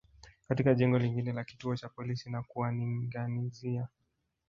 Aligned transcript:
katika 0.47 0.73
jengo 0.73 0.97
lingine 0.99 1.31
la 1.33 1.43
kituo 1.43 1.75
cha 1.75 1.89
polisi 1.89 2.29
na 2.29 2.43
kuwaningâiniza 2.43 3.87